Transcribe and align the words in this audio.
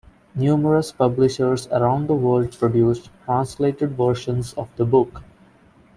Numerous 0.33 0.91
publishers 0.91 1.67
around 1.67 2.07
the 2.09 2.15
world 2.15 2.57
produced 2.57 3.11
translated 3.25 3.95
versions 3.95 4.51
of 4.55 4.67
the 4.75 4.83
book. 4.83 5.21